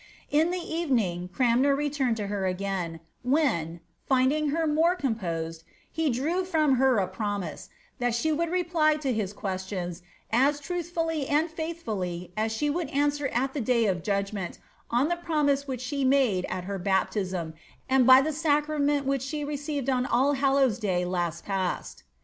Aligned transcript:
* 0.15 0.31
In 0.31 0.49
the 0.49 0.57
evening 0.57 1.29
Cranmer 1.31 1.75
returned 1.75 2.17
to 2.17 2.25
her 2.25 2.47
again, 2.47 3.01
when, 3.21 3.81
finding 4.07 4.49
het 4.49 4.67
more 4.67 4.95
composed, 4.95 5.63
he 5.91 6.09
drew 6.09 6.43
from 6.43 6.77
her 6.77 6.97
a 6.97 7.07
promise, 7.07 7.69
^ 7.95 7.99
that 7.99 8.15
she 8.15 8.31
would 8.31 8.49
reply 8.49 8.95
to 8.95 9.13
his 9.13 9.31
questions 9.31 10.01
as 10.33 10.59
truly 10.59 11.27
and 11.27 11.51
faithfully 11.51 12.31
as 12.35 12.51
she 12.51 12.67
would 12.67 12.89
answer 12.89 13.27
at 13.27 13.53
the 13.53 13.61
day 13.61 13.85
of 13.85 14.01
judgment, 14.01 14.57
on 14.89 15.07
the 15.07 15.17
promise 15.17 15.67
which 15.67 15.81
she 15.81 16.03
made 16.03 16.45
at 16.45 16.63
her 16.63 16.79
baptism, 16.79 17.53
and 17.87 18.07
by 18.07 18.23
the 18.23 18.33
sacrament 18.33 19.05
which 19.05 19.21
she 19.21 19.43
received 19.45 19.87
on 19.87 20.07
All 20.07 20.33
Hallows' 20.33 20.79
day 20.79 21.05
last 21.05 21.45
past." 21.45 22.01